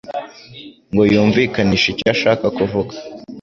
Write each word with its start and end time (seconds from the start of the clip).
ngo 0.91 1.03
yumvikanishe 1.13 1.87
icyo 1.93 2.07
ashaka 2.13 2.45
kuvuga 2.57 2.93